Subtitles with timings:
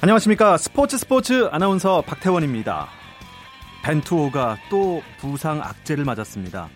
[0.00, 2.88] 안녕하십니까 스포츠 스포츠 아나운서 박태원입니다.
[3.82, 6.68] 벤투호가 또 부상 악재를 맞았습니다.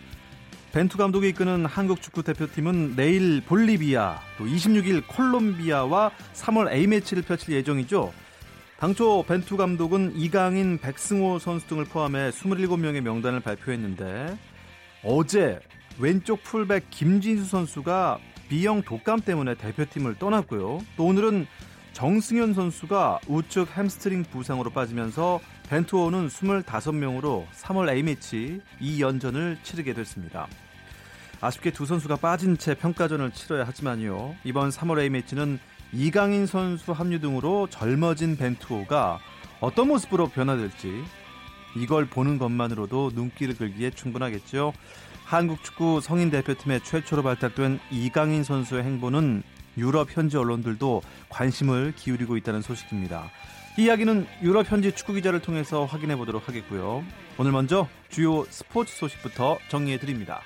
[0.72, 8.12] 벤투 감독이 이끄는 한국 축구 대표팀은 내일 볼리비아, 또 26일 콜롬비아와 3월 A매치를 펼칠 예정이죠.
[8.80, 14.36] 당초 벤투 감독은 이강인, 백승호 선수 등을 포함해 27명의 명단을 발표했는데
[15.04, 15.60] 어제
[16.00, 18.18] 왼쪽 풀백 김진수 선수가
[18.48, 20.80] B형 독감 때문에 대표팀을 떠났고요.
[20.96, 21.46] 또 오늘은
[21.92, 30.48] 정승현 선수가 우측 햄스트링 부상으로 빠지면서 벤투호는 25명으로 3월 A매치 2연전을 치르게 됐습니다.
[31.40, 34.36] 아쉽게 두 선수가 빠진 채 평가전을 치러야 하지만요.
[34.44, 35.58] 이번 3월 A매치는
[35.92, 39.18] 이강인 선수 합류 등으로 젊어진 벤투호가
[39.60, 41.04] 어떤 모습으로 변화될지
[41.76, 44.72] 이걸 보는 것만으로도 눈길을 끌기에 충분하겠죠.
[45.24, 49.42] 한국 축구 성인 대표팀의 최초로 발탁된 이강인 선수의 행보는
[49.76, 53.30] 유럽 현지 언론들도 관심을 기울이고 있다는 소식입니다.
[53.78, 57.04] 이 이야기는 유럽 현지 축구 기자를 통해서 확인해 보도록 하겠고요.
[57.38, 60.42] 오늘 먼저 주요 스포츠 소식부터 정리해 드립니다.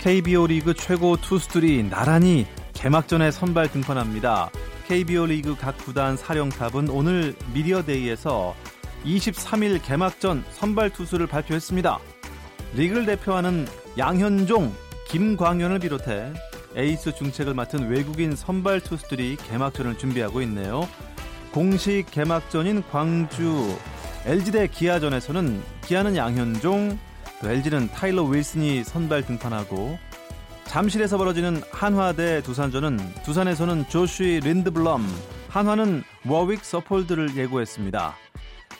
[0.00, 4.50] KBO 리그 최고 투수들이 나란히 개막전에 선발 등판합니다.
[4.88, 8.56] KBO 리그 각 구단 사령탑은 오늘 미디어데이에서
[9.04, 11.98] 23일 개막전 선발 투수를 발표했습니다.
[12.74, 13.66] 리그를 대표하는
[13.98, 14.72] 양현종,
[15.08, 16.32] 김광현을 비롯해
[16.76, 20.88] 에이스 중책을 맡은 외국인 선발 투수들이 개막전을 준비하고 있네요.
[21.52, 23.76] 공식 개막전인 광주
[24.24, 26.98] LG 대 기아전에서는 기아는 양현종,
[27.42, 29.98] LG는 타일러 윌슨이 선발 등판하고
[30.64, 35.04] 잠실에서 벌어지는 한화 대 두산전은 두산에서는 조슈이 린드블럼,
[35.48, 38.14] 한화는 워윅 서폴드를 예고했습니다.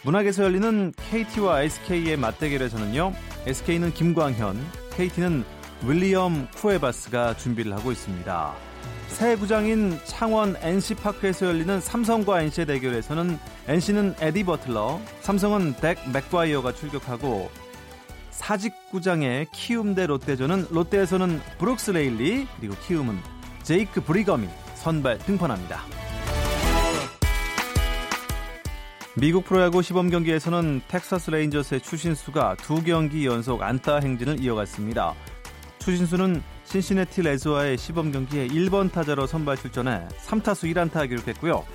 [0.02, 3.12] 문학에서 열리는 KT와 SK의 맞대결에서는요.
[3.46, 4.58] SK는 김광현,
[4.92, 5.44] KT는
[5.84, 8.54] 윌리엄 쿠에바스가 준비를 하고 있습니다.
[9.08, 13.38] 새 구장인 창원 NC파크에서 열리는 삼성과 NC의 대결에서는
[13.68, 17.50] NC는 에디 버틀러, 삼성은 덱 맥과이어가 출격하고
[18.30, 23.18] 사직구장의 키움 대 롯데전은 롯데에서는 브룩스 레일리 그리고 키움은
[23.62, 26.09] 제이크 브리검이 선발 등판합니다.
[29.20, 35.14] 미국 프로야구 시범 경기에서는 텍사스 레인저스의 추신수가 두 경기 연속 안타 행진을 이어갔습니다.
[35.78, 41.66] 추신수는 신시내티 레즈와의 시범 경기에 1번 타자로 선발 출전해 3타수 1안타 기록했고요.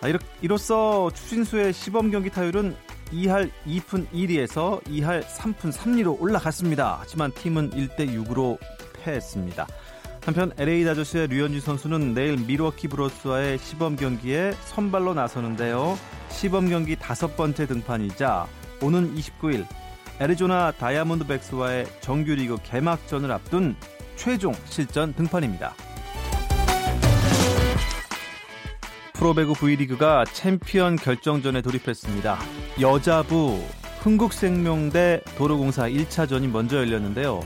[0.00, 2.74] 아, 이로써 추신수의 시범 경기 타율은
[3.12, 6.96] 2할 2푼 1리에서 2할 3푼 3리로 올라갔습니다.
[6.98, 8.56] 하지만 팀은 1대 6으로
[9.02, 9.66] 패했습니다.
[10.24, 15.98] 한편 LA 다저스의 류현진 선수는 내일 미러키 브로스와의 시범 경기에 선발로 나서는데요.
[16.30, 18.46] 시범 경기 다섯 번째 등판이자
[18.82, 19.66] 오는 29일
[20.20, 23.76] 애리조나 다이아몬드백스와의 정규리그 개막전을 앞둔
[24.16, 25.74] 최종 실전 등판입니다.
[29.14, 32.38] 프로배구 V리그가 챔피언 결정전에 돌입했습니다.
[32.80, 33.62] 여자부
[34.00, 37.40] 흥국생명대 도로공사 1차전이 먼저 열렸는데요.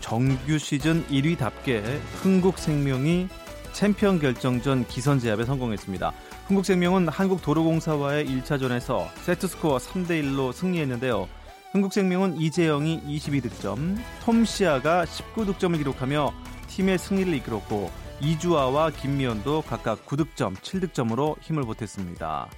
[0.00, 1.82] 정규 시즌 1위답게
[2.22, 3.28] 흥국생명이
[3.76, 6.10] 챔피언 결정전 기선 제압에 성공했습니다.
[6.46, 11.28] 흥국생명은 한국도로공사와의 1차전에서 세트스코어 3대1로 승리했는데요.
[11.72, 16.32] 흥국생명은 이재영이 22득점, 톰시아가 19득점을 기록하며
[16.68, 17.90] 팀의 승리를 이끌었고
[18.22, 22.48] 이주아와 김미연도 각각 9득점, 7득점으로 힘을 보탰습니다.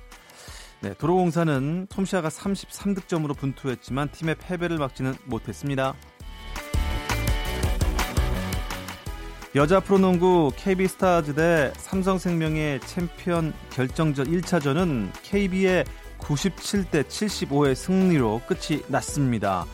[0.82, 5.96] 네, 도로공사는 톰시아가 33득점으로 분투했지만 팀의 패배를 막지는 못했습니다.
[9.54, 15.86] 여자 프로농구 KB스타즈 대 삼성생명의 챔피언 결정전 1차전은 KB의
[16.18, 19.64] 97대 75의 승리로 끝이 났습니다.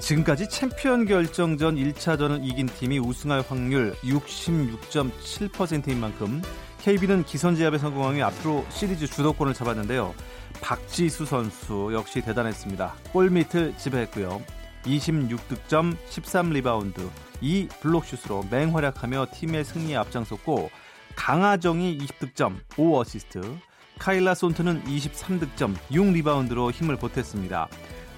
[0.00, 6.42] 지금까지 챔피언 결정전 1차전을 이긴 팀이 우승할 확률 66.7%인 만큼
[6.82, 10.12] KB는 기선제압에 성공하며 앞으로 시리즈 주도권을 잡았는데요.
[10.60, 12.94] 박지수 선수 역시 대단했습니다.
[13.12, 14.42] 골밑을 지배했고요.
[14.84, 17.08] 26득점, 13리바운드,
[17.40, 20.70] 2 블록슛으로 맹활약하며 팀의 승리에 앞장섰고
[21.16, 23.58] 강아정이 20득점, 5어시스트,
[23.98, 27.68] 카일라 쏜튼은 23득점, 6리바운드로 힘을 보탰습니다.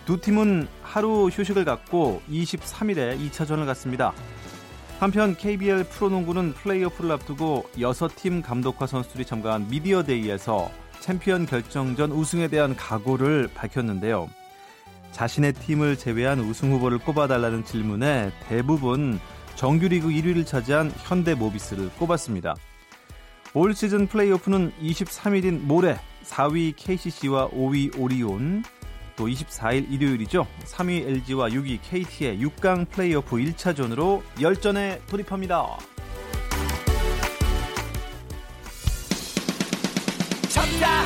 [0.04, 4.12] 두 팀은 하루 휴식을 갖고 23일에 2차전을 갖습니다.
[4.98, 10.70] 한편 KBL 프로농구는 플레이오프를 앞두고 6팀 감독과 선수들이 참가한 미디어데이에서
[11.00, 14.28] 챔피언 결정전 우승에 대한 각오를 밝혔는데요.
[15.16, 19.18] 자신의 팀을 제외한 우승 후보를 꼽아달라는 질문에 대부분
[19.54, 22.54] 정규리그 1위를 차지한 현대 모비스를 꼽았습니다.
[23.54, 28.62] 올 시즌 플레이오프는 23일인 모레 4위 KCC와 5위 오리온,
[29.16, 30.46] 또 24일 일요일이죠.
[30.64, 35.78] 3위 LG와 6위 KT의 6강 플레이오프 1차전으로 열전에 돌입합니다.
[40.50, 41.05] 쳤다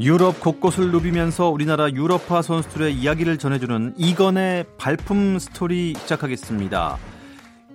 [0.00, 6.96] 유럽 곳곳을 누비면서 우리나라 유럽파 선수들의 이야기를 전해주는 이건의 발품 스토리 시작하겠습니다.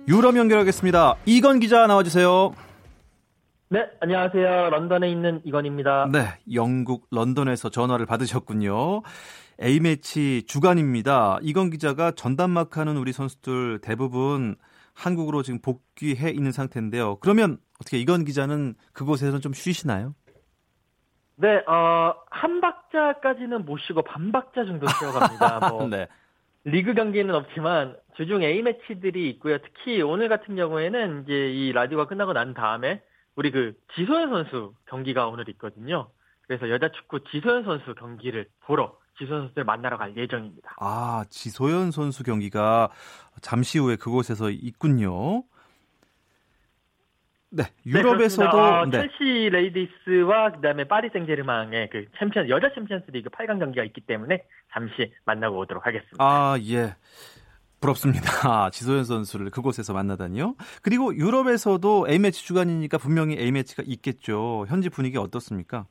[0.08, 1.16] 유럽 연결하겠습니다.
[1.26, 2.54] 이건 기자 나와주세요.
[3.68, 4.70] 네, 안녕하세요.
[4.70, 6.08] 런던에 있는 이건입니다.
[6.12, 9.02] 네, 영국 런던에서 전화를 받으셨군요.
[9.62, 11.38] A매치 주간입니다.
[11.42, 14.56] 이건 기자가 전담마크하는 우리 선수들 대부분
[14.94, 17.18] 한국으로 지금 복귀해 있는 상태인데요.
[17.20, 20.14] 그러면 어떻게 이건 기자는 그곳에서는 좀 쉬시나요?
[21.36, 25.68] 네, 어, 한 박자까지는 못 쉬고 반 박자 정도 쉬어갑니다.
[25.70, 26.06] 뭐, 네.
[26.64, 29.58] 리그 경기는 없지만 주중 A 매치들이 있고요.
[29.58, 33.02] 특히 오늘 같은 경우에는 이제 이 라디오가 끝나고 난 다음에
[33.36, 36.08] 우리 그 지소연 선수 경기가 오늘 있거든요.
[36.46, 40.76] 그래서 여자 축구 지소연 선수 경기를 보러 지소연 선수를 만나러 갈 예정입니다.
[40.80, 42.90] 아, 지소연 선수 경기가
[43.42, 45.42] 잠시 후에 그곳에서 있군요.
[47.56, 49.08] 네, 유럽에서도 네, 어, 네.
[49.08, 54.42] 첼시 레이디스와 그다음에 파리 생제르맹의 그 챔피언 여자 챔피언스리그 8강 경기가 있기 때문에
[54.72, 56.16] 잠시 만나고 오도록 하겠습니다.
[56.18, 56.96] 아, 예.
[57.80, 58.70] 부럽습니다.
[58.72, 60.56] 지소연 선수를 그곳에서 만나다니요.
[60.82, 64.64] 그리고 유럽에서도 A매치 주간이니까 분명히 A매치가 있겠죠.
[64.68, 65.86] 현지 분위기 어떻습니까?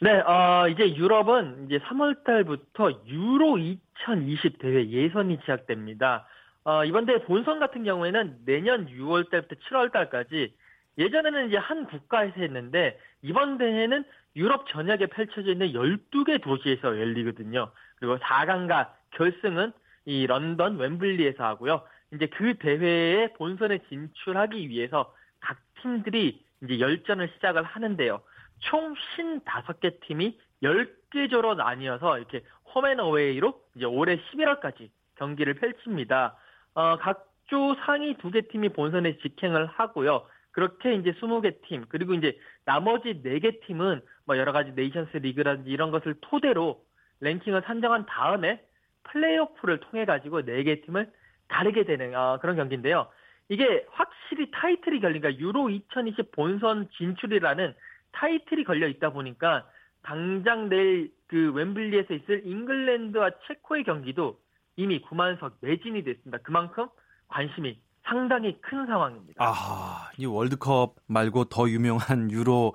[0.00, 6.26] 네, 어, 이제 유럽은 이제 3월 달부터 유로 2020 대회 예선이 시작됩니다.
[6.64, 10.54] 어, 이번 대회 본선 같은 경우에는 내년 6월 달부터 7월 달까지
[10.98, 14.04] 예전에는 이제 한 국가에서 했는데 이번 대회는
[14.36, 17.70] 유럽 전역에 펼쳐져 있는 12개 도시에서 열리거든요.
[17.96, 19.72] 그리고 4강과 결승은
[20.04, 21.82] 이 런던 웸블리에서 하고요.
[22.12, 28.20] 이제 그 대회에 본선에 진출하기 위해서 각 팀들이 이제 열전을 시작을 하는데요.
[28.60, 32.42] 총 55개 팀이 10개조로 나뉘어서 이렇게
[32.74, 36.36] 홈앤어웨이로 이제 올해 11월까지 경기를 펼칩니다.
[36.74, 40.26] 어, 각조 상위 두 개 팀이 본선에 직행을 하고요.
[40.52, 45.90] 그렇게 이제 20개 팀, 그리고 이제 나머지 4개 팀은 뭐 여러 가지 네이션스 리그라든지 이런
[45.90, 46.84] 것을 토대로
[47.20, 48.62] 랭킹을 산정한 다음에
[49.04, 51.10] 플레이오프를 통해 가지고 4개 팀을
[51.48, 53.08] 가르게 되는 어, 그런 경기인데요.
[53.48, 57.74] 이게 확실히 타이틀이 걸리니까 유로 2020 본선 진출이라는
[58.12, 59.66] 타이틀이 걸려 있다 보니까
[60.02, 64.38] 당장 내일 그 웸블리에서 있을 잉글랜드와 체코의 경기도
[64.76, 66.38] 이미 9만석 매진이 됐습니다.
[66.42, 66.88] 그만큼
[67.28, 69.44] 관심이 상당히 큰 상황입니다.
[69.44, 72.72] 아, 이 월드컵 말고 더 유명한 유로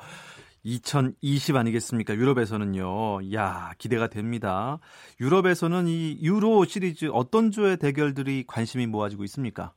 [0.64, 2.16] 2020 아니겠습니까?
[2.16, 3.34] 유럽에서는요.
[3.34, 4.80] 야, 기대가 됩니다.
[5.20, 9.74] 유럽에서는 이 유로 시리즈 어떤 조의 대결들이 관심이 모아지고 있습니까?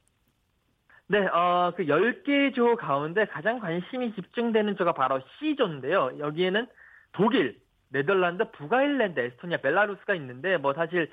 [1.06, 6.12] 네, 어, 그 10개 조 가운데 가장 관심이 집중되는 조가 바로 C조인데요.
[6.18, 6.66] 여기에는
[7.12, 11.11] 독일, 네덜란드, 북아일랜드, 에스토니아, 벨라루스가 있는데 뭐 사실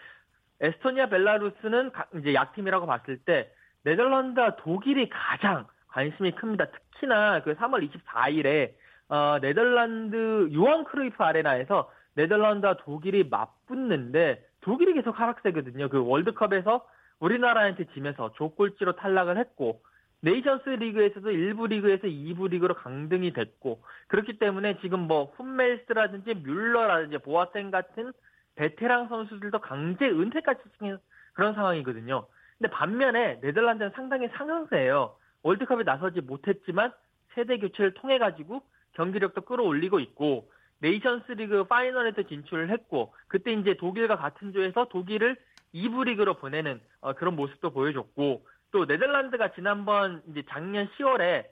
[0.61, 3.51] 에스토니아, 벨라루스는 이제 약팀이라고 봤을 때
[3.83, 6.65] 네덜란드와 독일이 가장 관심이 큽니다.
[6.71, 8.73] 특히나 그 3월 24일에
[9.09, 15.89] 어, 네덜란드 유한 크루이프 아레나에서 네덜란드와 독일이 맞붙는데 독일이 계속 하락세거든요.
[15.89, 16.85] 그 월드컵에서
[17.19, 19.81] 우리나라한테 지면서 조꼴찌로 탈락을 했고
[20.21, 27.71] 네이션스 리그에서도 1부 리그에서 2부 리그로 강등이 됐고 그렇기 때문에 지금 뭐 훔멜스라든지 뮬러라든지 보아텡
[27.71, 28.11] 같은
[28.57, 30.97] 베테랑 선수들도 강제 은퇴까지 시킨
[31.33, 32.27] 그런 상황이거든요.
[32.57, 35.15] 근데 반면에 네덜란드는 상당히 상승세예요.
[35.43, 36.91] 월드컵에 나서지 못했지만
[37.33, 44.17] 세대 교체를 통해 가지고 경기력도 끌어올리고 있고 네이션스 리그 파이널에도 진출을 했고 그때 이제 독일과
[44.17, 45.37] 같은 조에서 독일을
[45.73, 51.45] 2부 리그로 보내는 어, 그런 모습도 보여줬고 또 네덜란드가 지난번 이제 작년 10월에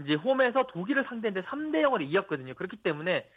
[0.00, 2.54] 이제 홈에서 독일을 상대했는데 3대 0으로 이겼거든요.
[2.54, 3.28] 그렇기 때문에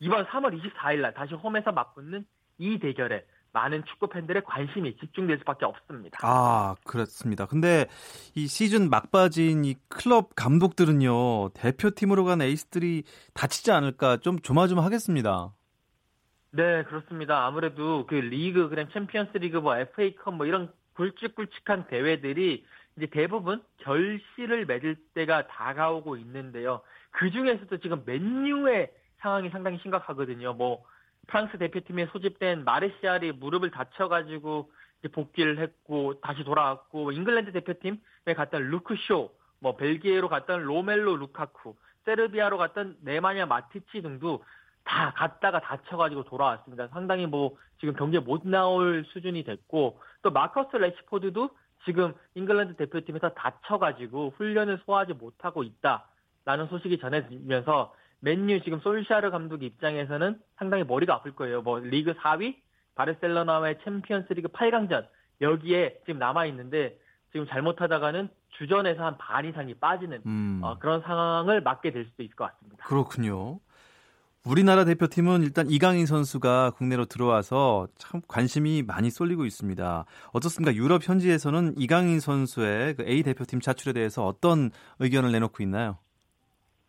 [0.00, 2.26] 이번 3월 24일 날 다시 홈에서 맞붙는
[2.58, 6.18] 이 대결에 많은 축구 팬들의 관심이 집중될 수밖에 없습니다.
[6.22, 7.46] 아, 그렇습니다.
[7.46, 7.86] 근데
[8.34, 15.52] 이 시즌 막바지인 이 클럽 감독들은요, 대표팀으로 간 에이스들이 다치지 않을까 좀 조마조마하겠습니다.
[16.50, 17.46] 네, 그렇습니다.
[17.46, 22.64] 아무래도 그 리그, 그냥 챔피언스 리그, 뭐 FA컵 뭐 이런 굵직굵직한 대회들이
[22.96, 26.80] 이제 대부분 결실을 맺을 때가 다가오고 있는데요.
[27.10, 30.54] 그 중에서도 지금 맨유의 상황이 상당히 심각하거든요.
[30.54, 30.84] 뭐
[31.26, 34.70] 프랑스 대표팀에 소집된 마르시알이 무릎을 다쳐가지고
[35.12, 42.58] 복귀를 했고 다시 돌아왔고 잉글랜드 대표팀에 갔던 루크 쇼, 뭐 벨기에로 갔던 로멜로 루카쿠, 세르비아로
[42.58, 44.44] 갔던 네마냐 마티치 등도
[44.84, 46.88] 다 갔다가 다쳐가지고 돌아왔습니다.
[46.88, 51.50] 상당히 뭐 지금 경기에 못 나올 수준이 됐고 또 마커스 래시포드도
[51.84, 60.40] 지금 잉글랜드 대표팀에서 다쳐가지고 훈련을 소화하지 못하고 있다라는 소식이 전해지면서 맨유 지금 솔샤르 감독 입장에서는
[60.56, 61.60] 상당히 머리가 아플 거예요.
[61.60, 62.56] 뭐 리그 4위,
[62.94, 65.06] 바르셀로나와의 챔피언스리그 8강전
[65.42, 66.98] 여기에 지금 남아 있는데
[67.32, 70.60] 지금 잘못하다가는 주전에서 한 반 이상이 빠지는 음.
[70.62, 72.86] 어, 그런 상황을 맞게 될 수도 있을 것 같습니다.
[72.86, 73.58] 그렇군요.
[74.46, 80.04] 우리나라 대표팀은 일단 이강인 선수가 국내로 들어와서 참 관심이 많이 쏠리고 있습니다.
[80.32, 80.74] 어떻습니까?
[80.74, 85.98] 유럽 현지에서는 이강인 선수의 그 A 대표팀 차출에 대해서 어떤 의견을 내놓고 있나요?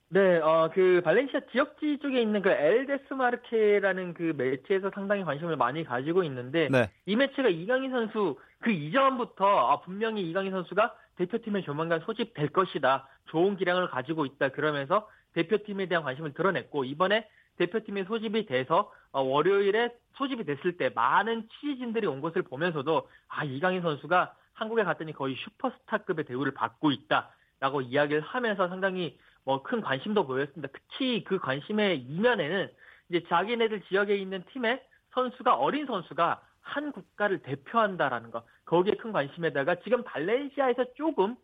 [0.10, 6.24] 네, 어, 그 발렌시아 지역지 쪽에 있는 그 엘데스마르케라는 그 매체에서 상당히 관심을 많이 가지고
[6.24, 6.90] 있는데 네.
[7.06, 13.08] 이 매체가 이강인 선수 그 이전부터 아, 분명히 이강인 선수가 대표팀에 조만간 소집될 것이다.
[13.26, 14.50] 좋은 기량을 가지고 있다.
[14.50, 21.48] 그러면서 대표팀에 대한 관심을 드러냈고 이번에 대표팀에 소집이 돼서 어, 월요일에 소집이 됐을 때 많은
[21.50, 28.22] 취재진들이 온 것을 보면서도 아 이강인 선수가 한국에 갔더니 거의 슈퍼스타급의 대우를 받고 있다라고 이야기를
[28.22, 30.74] 하면서 상당히 뭐 큰 관심도 보였습니다.
[30.74, 32.70] 특히 그 관심의 이면에는
[33.10, 39.76] 이제 자기네들 지역에 있는 팀의 선수가 어린 선수가 한 국가를 대표한다라는 거 거기에 큰 관심에다가
[39.84, 41.36] 지금 발렌시아에서 조금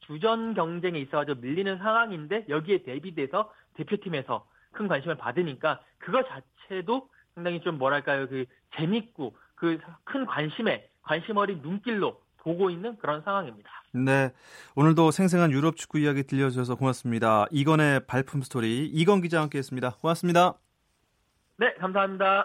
[0.00, 7.78] 주전 경쟁에 있어가지고 밀리는 상황인데 여기에 대비돼서 대표팀에서 큰 관심을 받으니까 그거 자체도 상당히 좀
[7.78, 8.44] 뭐랄까요 그
[8.76, 13.70] 재밌고 그 큰 관심에 관심 어린 눈길로 보고 있는 그런 상황입니다.
[13.92, 14.30] 네.
[14.76, 17.46] 오늘도 생생한 유럽 축구 이야기 들려주셔서 고맙습니다.
[17.50, 19.96] 이건의 발품 스토리 이건 기자와 함께 했습니다.
[20.00, 20.54] 고맙습니다.
[21.56, 22.40] 네, 감사합니다.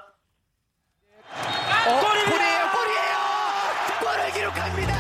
[1.29, 3.17] 어, 골이에요, 골이에요!
[3.99, 4.93] 골을 기록합니다!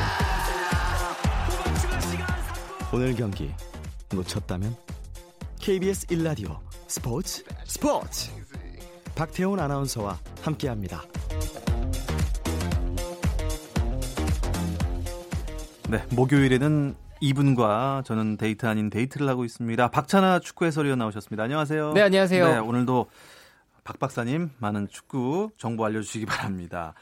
[2.93, 3.51] 오늘 경기
[4.13, 4.75] 놓쳤다면
[5.59, 8.31] KBS 1라디오 스포츠 스포츠
[9.15, 11.03] 박태훈 아나운서와 함께합니다.
[15.89, 19.89] 네, 목요일에는 이분과 저는 데이트 아닌 데이트를 하고 있습니다.
[19.89, 21.41] 박찬하 축구 해설위원 나오셨습니다.
[21.41, 21.93] 안녕하세요.
[21.93, 22.47] 네, 안녕하세요.
[22.47, 23.07] 네, 오늘도
[23.83, 26.93] 박 박사님 많은 축구 정보 알려주시기 바랍니다.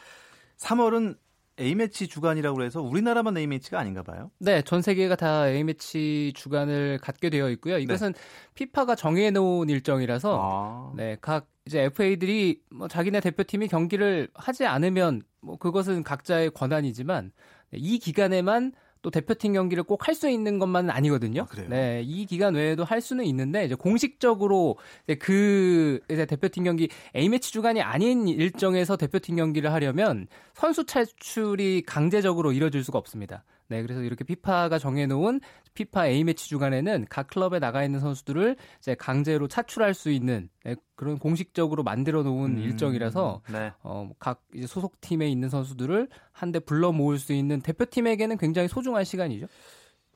[0.56, 1.17] 3월은
[1.60, 4.32] A매치 주간이라고 해서 우리나라만 A매치가 아닌가 봐요.
[4.39, 7.79] 네, 전 세계가 다 A매치 주간을 갖게 되어 있고요.
[7.79, 8.20] 이것은 네.
[8.53, 10.94] 피파가 정해 놓은 일정이라서 아.
[10.96, 17.32] 네, 각 이제 FA들이 뭐 자기네 대표팀이 경기를 하지 않으면 뭐 그것은 각자의 권한이지만 네,
[17.74, 21.43] 이 기간에만 또 대표팀 경기를 꼭 할 수 있는 것만은 아니거든요.
[21.43, 26.89] 아, 네, 이 기간 외에도 할 수는 있는데 이제 공식적으로 이제 그 이제 대표팀 경기
[27.15, 33.43] A 매치 주간이 아닌 일정에서 대표팀 경기를 하려면 선수 차출이 강제적으로 이뤄질 수가 없습니다.
[33.69, 35.41] 네, 그래서 이렇게 피파가 정해놓은
[35.74, 40.75] 피파 A 매치 주간에는 각 클럽에 나가 있는 선수들을 이제 강제로 차출할 수 있는 네,
[40.95, 43.71] 그런 공식적으로 만들어 놓은 음, 일정이라서 네.
[43.83, 49.03] 어, 각 이제 소속 팀에 있는 선수들을 한데 불러 모을 수 있는 대표팀에게는 굉장히 소중한
[49.03, 49.47] 시간이죠.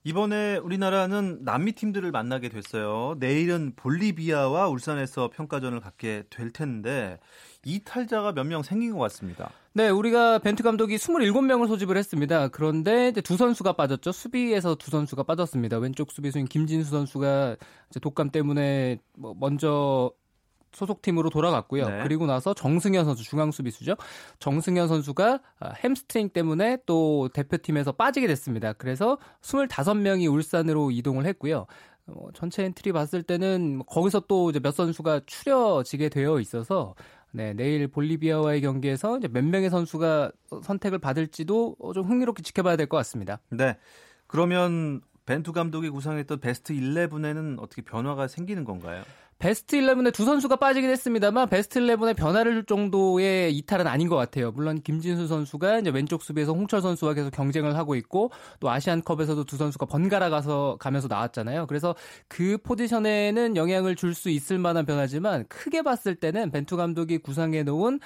[0.03, 3.15] 이번에 우리나라는 남미 팀들을 만나게 됐어요.
[3.19, 7.19] 내일은 볼리비아와 울산에서 평가전을 갖게 될 텐데
[7.65, 9.51] 이탈자가 몇 명 생긴 것 같습니다.
[9.73, 12.49] 네, 우리가 벤투 감독이 27명을 소집을 했습니다.
[12.49, 14.11] 그런데 두 선수가 빠졌죠.
[14.11, 15.77] 수비에서 두 선수가 빠졌습니다.
[15.77, 17.55] 왼쪽 수비수인 김진수 선수가
[18.01, 20.11] 독감 때문에 뭐 먼저
[20.73, 21.87] 소속팀으로 돌아갔고요.
[21.87, 22.03] 네.
[22.03, 23.95] 그리고 나서 정승현 선수 중앙 수비수죠.
[24.39, 28.73] 정승현 선수가 아, 햄스트링 때문에 또 대표팀에서 빠지게 됐습니다.
[28.73, 31.65] 그래서 25명이 울산으로 이동을 했고요.
[32.07, 36.95] 어, 전체 엔트리 봤을 때는 거기서 또 몇 선수가 추려지게 되어 있어서
[37.31, 40.31] 네, 내일 볼리비아와의 경기에서 이제 몇 명의 선수가
[40.63, 43.39] 선택을 받을지도 좀 흥미롭게 지켜봐야 될 것 같습니다.
[43.49, 43.77] 네.
[44.27, 49.03] 그러면 벤투 감독이 구상했던 베스트 11에는 어떻게 변화가 생기는 건가요?
[49.41, 54.51] 베스트 11에 두 선수가 빠지긴 했습니다만 베스트 11에 변화를 줄 정도의 이탈은 아닌 것 같아요.
[54.51, 58.29] 물론 김진수 선수가 이제 왼쪽 수비에서 홍철 선수와 계속 경쟁을 하고 있고
[58.59, 61.65] 또 아시안컵에서도 두 선수가 번갈아 가서 가면서 나왔잖아요.
[61.65, 61.95] 그래서
[62.27, 67.99] 그 포지션에는 영향을 줄 수 있을 만한 변화지만 크게 봤을 때는 벤투 감독이 구상해 놓은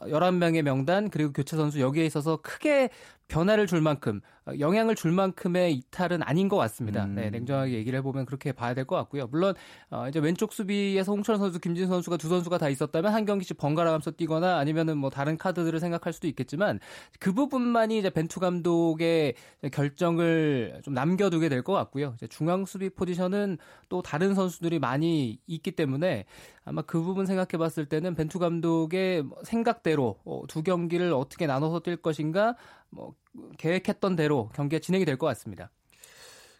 [0.00, 2.90] 11명의 명단 그리고 교체 선수 여기에 있어서 크게
[3.28, 4.20] 변화를 줄 만큼
[4.58, 7.04] 영향을 줄 만큼의 이탈은 아닌 것 같습니다.
[7.04, 7.14] 음.
[7.14, 9.28] 네, 냉정하게 얘기를 해보면 그렇게 봐야 될 것 같고요.
[9.28, 9.54] 물론
[9.90, 13.56] 어, 이제 왼쪽 수비 경기에서 홍철 선수, 김진 선수가 두 선수가 다 있었다면 한 경기씩
[13.56, 16.80] 번갈아가면서 뛰거나 아니면은 뭐 다른 카드들을 생각할 수도 있겠지만
[17.20, 19.34] 그 부분만이 이제 벤투 감독의
[19.72, 22.14] 결정을 좀 남겨두게 될 것 같고요.
[22.16, 23.58] 이제 중앙 수비 포지션은
[23.88, 26.24] 또 다른 선수들이 많이 있기 때문에
[26.64, 31.96] 아마 그 부분 생각해봤을 때는 벤투 감독의 뭐 생각대로 어, 두 경기를 어떻게 나눠서 뛸
[32.02, 32.56] 것인가
[32.90, 33.14] 뭐
[33.58, 35.70] 계획했던 대로 경기가 진행이 될 것 같습니다.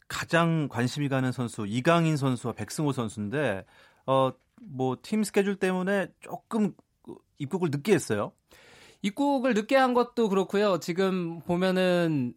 [0.07, 3.65] 가장 관심이 가는 선수 이강인 선수와 백승호 선수인데
[4.07, 4.33] 어
[4.63, 6.75] 뭐 팀 스케줄 때문에 조금
[7.39, 8.33] 입국을 늦게 했어요.
[9.03, 10.79] 입국을 늦게 한 것도 그렇고요.
[10.79, 12.35] 지금 보면은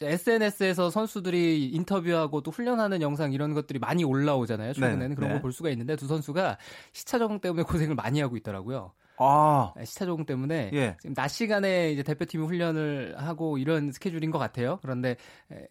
[0.00, 4.72] SNS에서 선수들이 인터뷰하고 또 훈련하는 영상 이런 것들이 많이 올라오잖아요.
[4.72, 5.34] 최근에는 네, 그런 네.
[5.34, 6.58] 걸볼 수가 있는데 두 선수가
[6.92, 8.92] 시차 적응 때문에 고생을 많이 하고 있더라고요.
[9.18, 9.72] 아.
[9.76, 10.96] 네, 시차 적응 때문에 예.
[11.00, 14.78] 지금 낮 시간에 이제 대표팀이 훈련을 하고 이런 스케줄인 것 같아요.
[14.82, 15.16] 그런데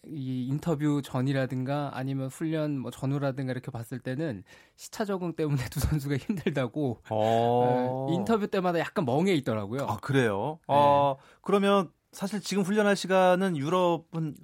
[0.05, 4.43] 이 인터뷰 전이라든가 아니면 훈련 뭐 전후라든가 이렇게 봤을 때는
[4.75, 8.07] 시차 적응 때문에 두 선수가 힘들다고 어.
[8.09, 9.85] 인터뷰 때마다 약간 멍해 있더라고요.
[9.87, 10.59] 아 그래요?
[10.67, 10.75] 네.
[10.75, 14.35] 어, 그러면 사실 지금 훈련할 시간은 유럽은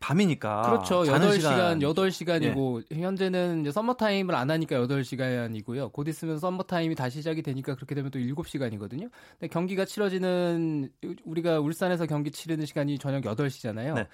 [0.00, 0.62] 밤이니까.
[0.62, 1.02] 그렇죠.
[1.04, 1.78] 8시간, 시간.
[1.80, 3.00] 8시간이고, 예.
[3.02, 5.92] 현재는 이제 썸머타임을 안 하니까 8시간이고요.
[5.92, 9.10] 곧 있으면 썸머타임이 다시 시작이 되니까 그렇게 되면 또 7시간이거든요.
[9.38, 10.90] 근데 경기가 치러지는,
[11.24, 13.94] 우리가 울산에서 경기 치르는 시간이 저녁 8시잖아요.
[13.94, 14.06] 네.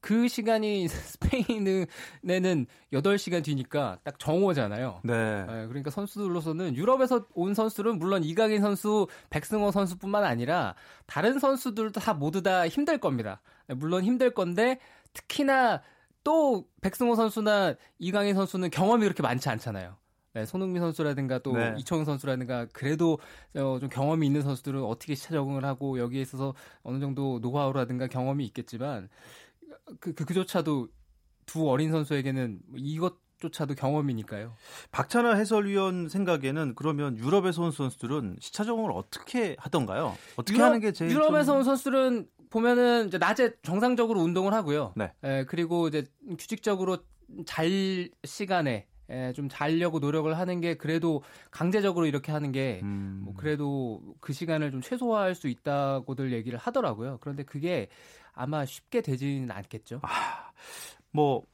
[0.00, 0.86] 그 시간이
[2.22, 5.00] 스페인에는 8시간 뒤니까 딱 정오잖아요.
[5.04, 5.44] 네.
[5.44, 5.66] 네.
[5.66, 10.74] 그러니까 선수들로서는 유럽에서 온 선수들은 물론 이강인 선수, 백승호 선수뿐만 아니라
[11.06, 13.40] 다른 선수들도 다 모두 다 힘들 겁니다.
[13.66, 14.78] 네, 물론 힘들 건데
[15.12, 15.82] 특히나
[16.24, 19.96] 또 백승호 선수나 이강인 선수는 경험이 그렇게 많지 않잖아요.
[20.34, 21.74] 네, 손흥민 선수라든가 또 네.
[21.78, 23.18] 이청용 선수라든가 그래도
[23.56, 28.44] 어, 좀 경험이 있는 선수들은 어떻게 시차 적응을 하고 여기에 있어서 어느 정도 노하우라든가 경험이
[28.46, 29.08] 있겠지만
[30.00, 30.88] 그, 그 그조차도
[31.46, 34.52] 두 어린 선수에게는 이것 조차도 경험이니까요.
[34.90, 40.16] 박찬하 해설위원 생각에는 그러면 유럽에서 온 선수들은 시차 적응을 어떻게 하던가요?
[40.36, 41.56] 어떻게 유럽, 하는 게 제일 유럽에서 좀...
[41.58, 44.94] 온 선수들은 보면은 이제 낮에 정상적으로 운동을 하고요.
[44.96, 45.12] 네.
[45.24, 46.04] 에, 예, 그리고 이제
[46.38, 46.98] 규칙적으로
[47.46, 53.34] 잘 시간에 예, 좀 자려고 노력을 하는 게 그래도 강제적으로 이렇게 하는 게뭐 음.
[53.38, 57.18] 그래도 그 시간을 좀 최소화할 수 있다고들 얘기를 하더라고요.
[57.20, 57.88] 그런데 그게
[58.34, 60.00] 아마 쉽게 되지는 않겠죠.
[60.02, 60.52] 아,
[61.10, 61.46] 뭐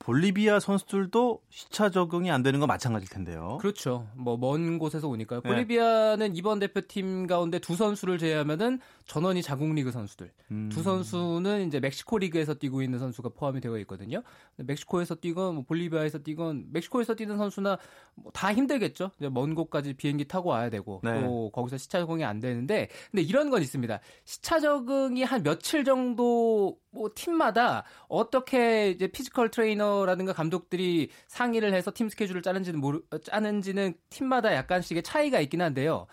[0.00, 3.56] 볼리비아 선수들도 시차 적응이 안 되는 건 마찬가지일 텐데요.
[3.60, 4.06] 그렇죠.
[4.16, 5.40] 뭐 먼 곳에서 오니까요.
[5.40, 5.48] 네.
[5.48, 10.30] 볼리비아는 이번 대표팀 가운데 두 선수를 제외하면은 전원이 자국 리그 선수들.
[10.50, 10.68] 음.
[10.70, 14.22] 두 선수는 이제 멕시코 리그에서 뛰고 있는 선수가 포함이 되어 있거든요.
[14.56, 17.78] 멕시코에서 뛰건 뭐 볼리비아에서 뛰건 멕시코에서 뛰는 선수나
[18.16, 19.10] 뭐 다 힘들겠죠.
[19.18, 21.22] 이제 먼 곳까지 비행기 타고 와야 되고 네.
[21.22, 24.00] 또 거기서 시차 적응이 안 되는데 근데 이런 건 있습니다.
[24.24, 32.08] 시차 적응이 한 며칠 정도 뭐 팀마다 어떻게 이제 피지컬 트레이너라든가 감독들이 상의를 해서 팀
[32.08, 36.06] 스케줄을 짜는지는 모르 짜는지는 팀마다 약간씩의 차이가 있긴 한데요.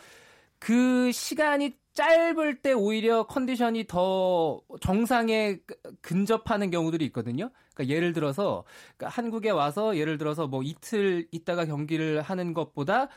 [0.59, 5.59] 그 시간이 짧을 때 오히려 컨디션이 더 정상에
[6.01, 7.51] 근접하는 경우들이 있거든요.
[7.73, 8.63] 그러니까 예를 들어서
[8.97, 13.09] 그러니까 한국에 와서 예를 들어서 뭐 이틀 있다가 경기를 하는 것보다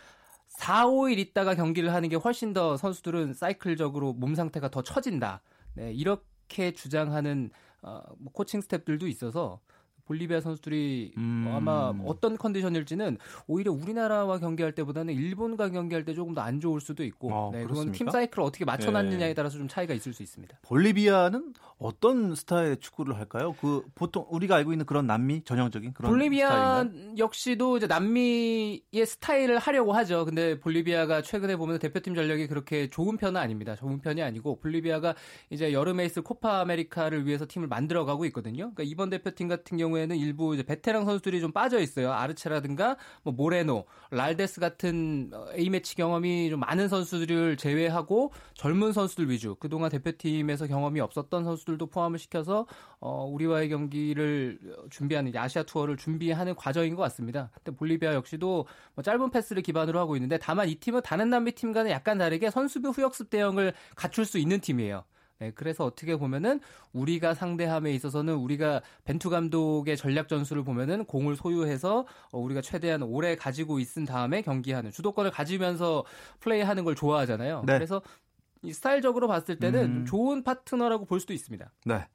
[0.48, 5.42] 4, 5일 있다가 경기를 하는 게 훨씬 더 선수들은 사이클적으로 몸 상태가 더 처진다.
[5.74, 7.50] 네, 이렇게 이렇게 주장하는
[7.82, 9.60] 어, 뭐 코칭 스탭들도 있어서
[10.06, 11.50] 볼리비아 선수들이 음.
[11.52, 17.04] 아마 어떤 컨디션일지는 오히려 우리나라와 경기할 때보다는 일본과 경기할 때 조금 더 안 좋을 수도
[17.04, 19.34] 있고 아, 네, 그건 팀 사이클을 어떻게 맞춰놨느냐에 네.
[19.34, 20.58] 따라서 좀 차이가 있을 수 있습니다.
[20.62, 23.54] 볼리비아는 어떤 스타일의 축구를 할까요?
[23.60, 26.48] 그 보통 우리가 알고 있는 그런 남미 전형적인 그런 볼리비아
[26.84, 27.14] 스타일인가요?
[27.18, 30.24] 역시도 이제 남미의 스타일을 하려고 하죠.
[30.26, 33.74] 근데 볼리비아가 최근에 보면 대표팀 전력이 그렇게 좋은 편은 아닙니다.
[33.74, 35.14] 좋은 편이 아니고 볼리비아가
[35.50, 38.72] 이제 여름에 있을 코파 아메리카를 위해서 팀을 만들어가고 있거든요.
[38.74, 42.12] 그러니까 이번 대표팀 같은 경우 경우에는 일부 베테랑 선수들이 좀 빠져 있어요.
[42.12, 49.56] 아르체라든가 뭐 모레노, 랄데스 같은 A 매치 경험이 좀 많은 선수들을 제외하고 젊은 선수들 위주.
[49.56, 52.66] 그동안 대표팀에서 경험이 없었던 선수들도 포함을 시켜서
[53.00, 54.58] 어 우리와의 경기를
[54.90, 57.50] 준비하는 아시아 투어를 준비하는 과정인 것 같습니다.
[57.62, 61.90] 근데 볼리비아 역시도 뭐 짧은 패스를 기반으로 하고 있는데 다만 이 팀은 다른 남미 팀과는
[61.90, 65.04] 약간 다르게 선수비 후역습 대응을 갖출 수 있는 팀이에요.
[65.40, 66.60] 네, 그래서 어떻게 보면은
[66.92, 73.34] 우리가 상대함에 있어서는 우리가 벤투 감독의 전략 전술을 보면은 공을 소유해서 어, 우리가 최대한 오래
[73.34, 76.04] 가지고 있은 다음에 경기하는 주도권을 가지면서
[76.40, 77.64] 플레이하는 걸 좋아하잖아요.
[77.66, 77.74] 네.
[77.74, 78.00] 그래서
[78.62, 80.06] 이 스타일적으로 봤을 때는 음.
[80.06, 81.70] 좋은 파트너라고 볼 수도 있습니다.
[81.86, 82.06] 네.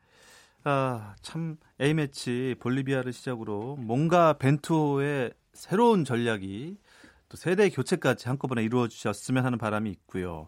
[0.63, 6.77] 아, 참 A매치 볼리비아를 시작으로 뭔가 벤투의 새로운 전략이
[7.29, 10.47] 또 세대 교체까지 한꺼번에 이루어지셨으면 하는 바람이 있고요.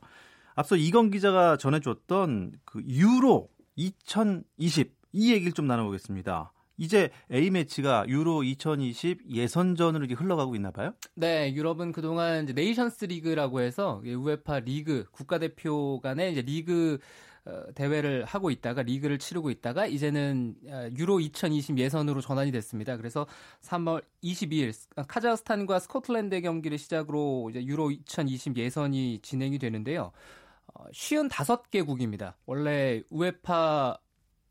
[0.55, 6.53] 앞서 이건 기자가 전해줬던 그 유로 2020 이 얘기를 좀 나눠보겠습니다.
[6.77, 10.93] 이제 A 매치가 유로 2020 예선전으로 이렇게 흘러가고 있나 봐요?
[11.13, 16.97] 네, 유럽은 그동안 이제 네이션스 리그라고 해서 UEFA 리그 국가대표 간의 이제 리그
[17.45, 22.97] 어, 대회를 하고 있다가 리그를 치르고 있다가 이제는 어, 유로 2020 예선으로 전환이 됐습니다.
[22.97, 23.25] 그래서
[23.61, 24.73] 3월 22일
[25.07, 30.11] 카자흐스탄과 스코틀랜드 경기를 시작으로 이제 유로 2020 예선이 진행이 되는데요.
[30.91, 32.33] 55개국입니다.
[32.45, 33.97] 원래 UEFA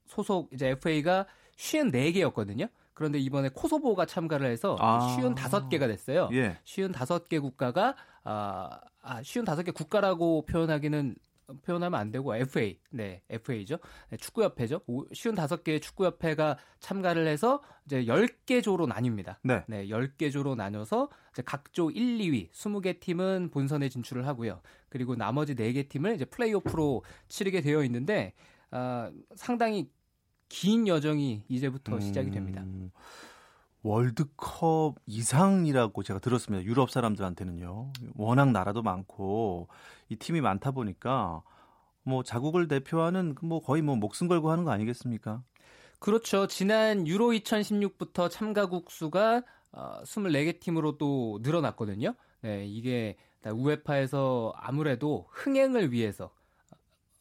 [0.07, 2.69] 소속 이제 FA가 54개였거든요.
[2.95, 5.17] 그런데 이번에 코소보가 참가를 해서 아.
[5.17, 6.29] 55개가 됐어요.
[6.33, 6.59] 예.
[6.65, 11.17] 55개 국가가 아, 아 55개 국가라고 표현하기는
[11.63, 13.79] 표현하면 안 되고 FA, 네, FA죠.
[14.11, 14.81] 네, 축구협회죠.
[14.81, 19.37] 55개의 축구협회가 참가를 해서 이제 10개 조로 나뉩니다.
[19.43, 19.65] 네.
[19.69, 24.61] 네, 10개 조로 나눠서 이제 각조 1, 2위 20개 팀은 본선에 진출을 하고요.
[24.89, 28.35] 그리고 나머지 4개 팀을 이제 플레이오프로 치르게 되어 있는데
[28.71, 29.91] 아, 상당히
[30.49, 32.01] 긴 여정이 이제부터 음...
[32.01, 32.65] 시작이 됩니다.
[33.83, 36.65] 월드컵 이상이라고 제가 들었습니다.
[36.65, 37.93] 유럽 사람들한테는요.
[38.17, 39.69] 워낙 나라도 많고
[40.09, 41.43] 이 팀이 많다 보니까
[42.03, 45.43] 뭐 자국을 대표하는 뭐 거의 뭐 목숨 걸고 하는 거 아니겠습니까?
[45.99, 46.47] 그렇죠.
[46.47, 52.15] 지난 유로 2016부터 참가국 수가 어, 24개 팀으로 또 늘어났거든요.
[52.43, 53.17] 네, 이게
[53.47, 56.31] 우에파에서 아무래도 흥행을 위해서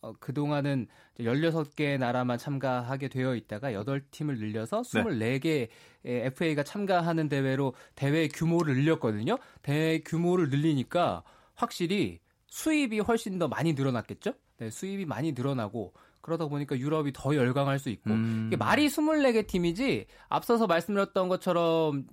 [0.02, 0.88] 어, 그동안은
[1.20, 5.68] 16개 나라만 참가하게 되어 있다가 8팀을 늘려서 24개
[6.04, 6.26] 네.
[6.26, 9.38] FA가 참가하는 대회로 대회 규모를 늘렸거든요.
[9.62, 11.24] 대회 규모를 늘리니까
[11.56, 14.34] 확실히 수입이 훨씬 더 많이 늘어났겠죠?
[14.58, 18.46] 네, 수입이 많이 늘어나고 그러다 보니까 유럽이 더 열광할 수 있고 음.
[18.48, 22.08] 이게 말이 24개 팀이지 앞서서 말씀드렸던 것처럼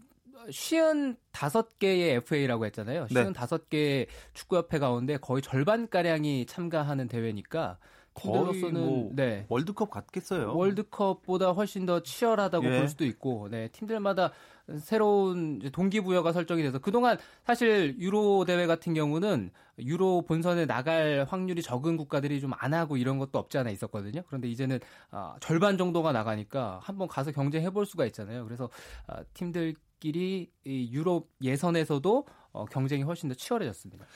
[0.50, 3.06] 쉬운 다섯 개의 FA라고 했잖아요.
[3.08, 7.78] 쉬운 다섯 개의 축구협회 가운데 거의 절반 가량이 참가하는 대회니까
[8.14, 9.44] 팀들로서는 뭐 네.
[9.48, 10.56] 월드컵 같겠어요.
[10.56, 12.78] 월드컵보다 훨씬 더 치열하다고 예.
[12.78, 14.32] 볼 수도 있고, 네, 팀들마다
[14.80, 21.96] 새로운 동기부여가 설정이 돼서 그동안 사실 유로 대회 같은 경우는 유로 본선에 나갈 확률이 적은
[21.98, 24.22] 국가들이 좀 안 하고 이런 것도 없지 않아 있었거든요.
[24.26, 24.80] 그런데 이제는
[25.12, 28.44] 어, 절반 정도가 나가니까 한번 가서 경쟁해 볼 수가 있잖아요.
[28.44, 28.70] 그래서
[29.08, 34.06] 어, 팀들 끼리 유럽 예선에서도 어, 경쟁이 훨씬 더 치열해졌습니다.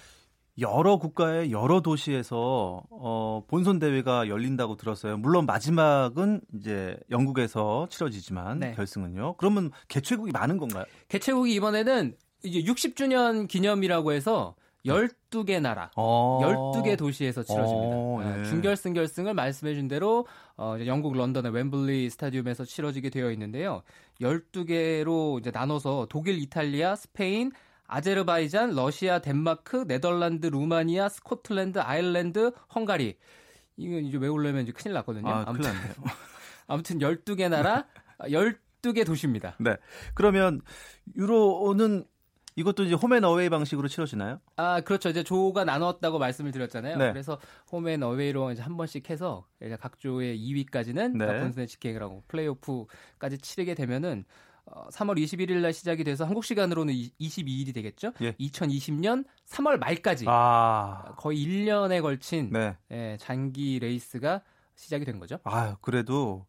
[0.59, 5.16] 여러 국가의 여러 도시에서 어, 본선 대회가 열린다고 들었어요.
[5.16, 8.73] 물론 마지막은 이제 영국에서 치러지지만 네.
[8.73, 9.37] 결승은요.
[9.37, 10.85] 그러면 개최국이 많은 건가요?
[11.09, 14.55] 개최국이 이번에는 이제 60주년 기념이라고 해서
[14.87, 16.40] 12개 나라, 어.
[16.43, 17.97] 12개 도시에서 치러집니다.
[17.97, 18.45] 어, 네.
[18.45, 23.83] 준결승 결승을 말씀해 준 대로 어, 영국 런던의 웸블리 스타디움에서 치러지게 되어 있는데요.
[24.21, 27.53] 12개로 이제 나눠서 독일, 이탈리아, 스페인,
[27.87, 33.19] 아제르바이잔, 러시아, 덴마크, 네덜란드, 루마니아, 스코틀랜드, 아일랜드, 헝가리.
[33.77, 35.29] 이건 이제 외우려면 이제 큰일 났거든요.
[35.29, 35.71] 아, 아무튼,
[36.69, 37.87] 아무튼 12개 나라,
[38.21, 39.57] 12개 도시입니다.
[39.59, 39.77] 네.
[40.14, 40.61] 그러면
[41.16, 42.05] 유로는
[42.61, 44.40] 이것도 이제 home and away 방식으로 치러지나요?
[44.57, 45.09] 아, 그렇죠.
[45.09, 46.96] 이제 조가 나눴다고 말씀을 드렸잖아요.
[46.99, 47.11] 네.
[47.11, 47.38] 그래서
[47.73, 49.46] home and away로 이제 한 번씩 해서
[49.81, 51.27] 각 조의 2위까지는 네.
[51.27, 54.25] 다 본선에 직행을 하고 플레이오프까지 치르게 되면은
[54.92, 58.12] 3월 어, 21일 날 시작이 돼서 한국 시간으로는 22일이 되겠죠.
[58.20, 58.33] 예.
[58.33, 61.14] 2020년 3월 말까지 아.
[61.16, 62.77] 거의 1년에 걸친 네.
[62.92, 64.42] 예, 장기 레이스가
[64.77, 65.38] 시작이 된 거죠.
[65.44, 66.46] 아, 그래도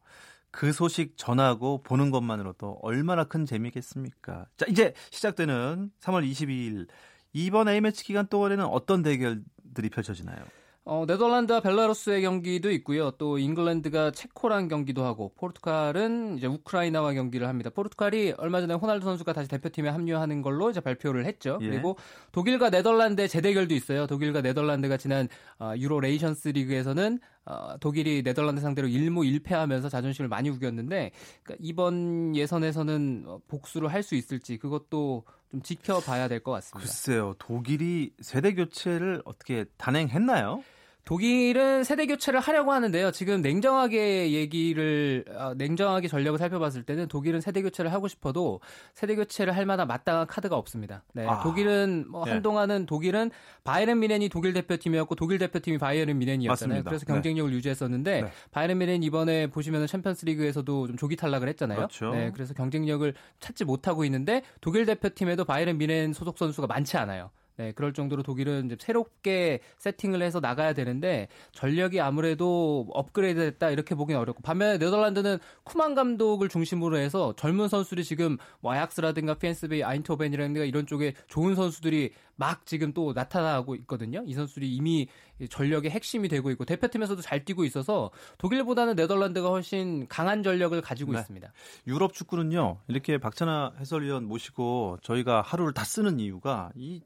[0.52, 4.46] 그 소식 전하고 보는 것만으로도 얼마나 큰 재미겠습니까?
[4.58, 6.88] 자, 이제 시작되는 3월 22일
[7.34, 10.44] 이번 A매치 기간 동안에는 어떤 대결들이 펼쳐지나요?
[10.84, 13.12] 어, 네덜란드와 벨라루스의 경기도 있고요.
[13.12, 17.70] 또 잉글랜드가 체코랑 경기도 하고 포르투갈은 이제 우크라이나와 경기를 합니다.
[17.70, 21.60] 포르투갈이 얼마 전에 호날두 선수가 다시 대표팀에 합류하는 걸로 이제 발표를 했죠.
[21.62, 21.70] 예.
[21.70, 21.98] 그리고
[22.32, 24.08] 독일과 네덜란드의 재대결도 있어요.
[24.08, 30.50] 독일과 네덜란드가 지난 어, 유로 네이션스 리그에서는 어, 독일이 네덜란드 상대로 1무 1패하면서 자존심을 많이
[30.50, 31.12] 구겼는데
[31.44, 36.80] 그러니까 이번 예선에서는 어, 복수를 할 수 있을지 그것도 좀 지켜봐야 될 것 같습니다.
[36.88, 40.64] 글쎄요, 독일이 세대 교체를 어떻게 단행했나요?
[41.12, 43.12] 독일은 세대 교체를 하려고 하는데요.
[43.12, 48.62] 지금 냉정하게 얘기를 어, 냉정하게 전력을 살펴봤을 때는 독일은 세대 교체를 하고 싶어도
[48.94, 51.04] 세대 교체를 할 만한 마땅한 카드가 없습니다.
[51.12, 52.32] 네, 아, 독일은 뭐 네.
[52.32, 53.30] 한동안은 독일은
[53.66, 56.76] 바이에른 미넨이 독일 대표팀이었고 독일 대표팀이 바이에른 미넨이었잖아요.
[56.78, 56.90] 맞습니다.
[56.90, 57.14] 그래서 네.
[57.14, 57.58] 경쟁력을 네.
[57.58, 58.32] 유지했었는데 네.
[58.52, 61.76] 바이에른 미넨 이번에 보시면은 챔피언스리그에서도 좀 조기 탈락을 했잖아요.
[61.76, 62.12] 그렇죠.
[62.12, 67.32] 네, 그래서 경쟁력을 찾지 못하고 있는데 독일 대표팀에도 바이에른 미넨 소속 선수가 많지 않아요.
[67.58, 73.94] 네, 그럴 정도로 독일은 이제 새롭게 세팅을 해서 나가야 되는데 전력이 아무래도 업그레이드 됐다 이렇게
[73.94, 80.64] 보기는 어렵고 반면에 네덜란드는 쿠만 감독을 중심으로 해서 젊은 선수들이 지금 뭐 아약스라든가 피엔스베이, 아인토벤이라든가
[80.64, 84.24] 이런 쪽에 좋은 선수들이 막 지금 또 나타나고 있거든요.
[84.26, 85.08] 이 선수들이 이미
[85.50, 88.10] 전력의 핵심이 되고 있고 대표팀에서도 잘 뛰고 있어서
[88.40, 91.20] 독일보다는 네덜란드가 훨씬 강한 전력을 가지고 네.
[91.20, 91.54] 있습니다.
[91.86, 92.80] 유럽 축구는요.
[92.88, 97.02] 이렇게 박찬하 해설위원 모시고 저희가 하루를 다 쓰는 이유가 이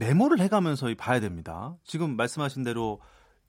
[0.00, 1.76] 메모를 해가면서 봐야 됩니다.
[1.84, 3.00] 지금 말씀하신 대로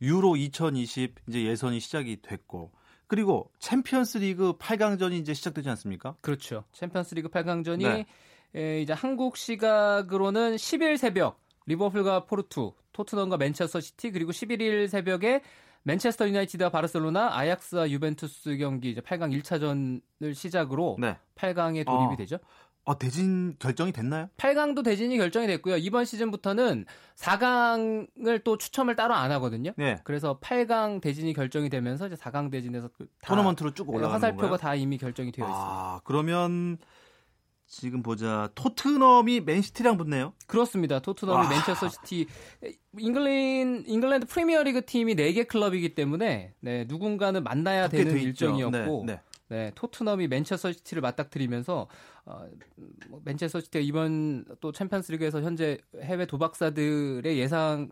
[0.02, 2.72] 유로 2020 이제 예선이 시작이 됐고
[3.08, 6.16] 그리고 챔피언스 리그 8강전이 이제 시작되지 않습니까?
[6.20, 6.66] 그렇죠.
[6.74, 8.06] 챔피언스 리그 8강전이 네.
[8.54, 15.42] 에, 이제 한국 시각으로는 10일 새벽 리버풀과 포르투, 토트넘과 맨체스터 시티 그리고 11일 새벽에
[15.84, 21.18] 맨체스터 유나이티드와 바르셀로나, 아약스와 유벤투스 경기 이제 8강 1차전을 시작으로 네.
[21.36, 22.16] 8강에 돌입이 어.
[22.18, 22.38] 되죠.
[22.84, 24.30] 어, 대진 결정이 됐나요?
[24.38, 25.78] 8강도 대진이 결정이 됐고요.
[25.78, 29.72] 이번 시즌부터는 4강을 또 추첨을 따로 안 하거든요.
[29.78, 30.00] 네.
[30.04, 34.58] 그래서 8강 대진이 결정이 되면서 이제 4강 대진에서 그 토너먼트로 쭉 올라가는 화살표가 건가요?
[34.58, 35.64] 다 이미 결정이 되어 있습니다.
[35.64, 36.80] 아, 그러면
[37.68, 38.50] 지금 보자.
[38.56, 40.34] 토트넘이 맨시티랑 붙네요.
[40.48, 41.00] 그렇습니다.
[41.00, 41.50] 토트넘이 와.
[41.50, 42.28] 맨체스터 시티
[42.98, 49.22] 잉글랜드 잉글랜드 프리미어리그 팀이 4개 클럽이기 때문에 네, 누군가는 만나야 되는 일정이었고 네, 네.
[49.52, 51.88] 네, 토트넘이 맨체스터 시티를 맞닥뜨리면서
[52.24, 52.46] 어,
[53.10, 57.90] 뭐 맨체스터 시티가 이번 또 챔피언스리그에서 현재 해외 도박사들의 예상을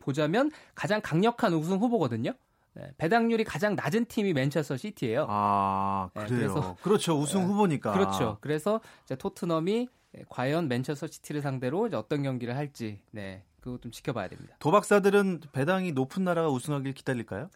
[0.00, 2.32] 보자면 가장 강력한 우승 후보거든요.
[2.72, 5.26] 네, 배당률이 가장 낮은 팀이 맨체스터 시티예요.
[5.28, 6.26] 아 그래요.
[6.28, 7.92] 네, 그래서 그렇죠 우승 네, 후보니까.
[7.92, 8.38] 그렇죠.
[8.40, 9.88] 그래서 이제 토트넘이
[10.28, 14.56] 과연 맨체스터 시티를 상대로 이제 어떤 경기를 할지 네 그거 좀 지켜봐야 됩니다.
[14.58, 17.48] 도박사들은 배당이 높은 나라가 우승하길 기다릴까요?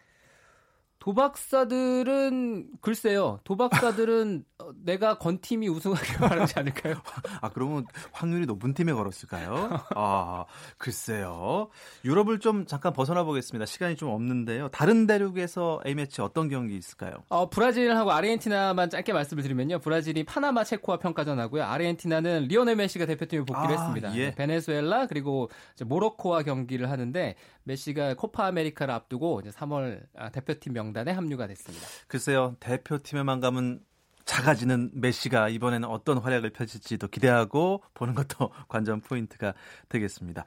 [0.98, 3.40] 도박사들은 글쎄요.
[3.44, 6.94] 도박사들은 어, 내가 건 팀이 우승하길 바라지 않을까요?
[7.40, 9.80] 아 그러면 확률이 높은 팀에 걸었을까요?
[9.94, 10.44] 아
[10.76, 11.68] 글쎄요.
[12.04, 13.66] 유럽을 좀 잠깐 벗어나 보겠습니다.
[13.66, 14.68] 시간이 좀 없는데요.
[14.68, 17.22] 다른 대륙에서 A 매치 어떤 경기 있을까요?
[17.28, 19.78] 어 브라질하고 아르헨티나만 짧게 말씀을 드리면요.
[19.78, 21.62] 브라질이 파나마 체코와 평가전 하고요.
[21.64, 24.16] 아르헨티나는 리오넬 메시가 대표팀에 복귀를 아, 했습니다.
[24.16, 24.34] 예.
[24.34, 25.50] 베네수엘라 그리고
[25.84, 27.36] 모로코와 경기를 하는데
[27.68, 31.86] 메시가 코파 아메리카를 앞두고 이제 3월 아, 대표팀 명단에 합류가 됐습니다.
[32.08, 33.80] 글쎄요, 대표팀에만 가면
[34.24, 39.54] 작아지는 메시가 이번에는 어떤 활약을 펼칠지도 기대하고 보는 것도 관전 포인트가
[39.88, 40.44] 되겠습니다.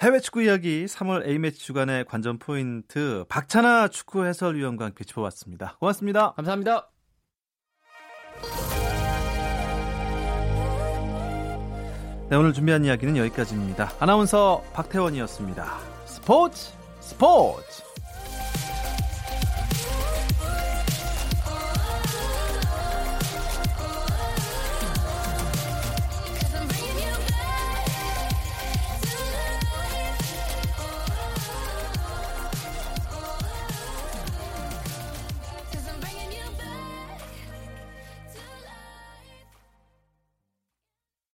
[0.00, 5.76] 해외 축구 이야기 3월 A매치 주간의 관전 포인트 박찬하 축구 해설위원과 함께 짚어봤습니다.
[5.78, 6.32] 고맙습니다.
[6.32, 6.88] 감사합니다.
[12.30, 13.92] 네, 오늘 준비한 이야기는 여기까지입니다.
[14.00, 15.91] 아나운서 박태원이었습니다.
[16.22, 17.91] 스포츠 스포츠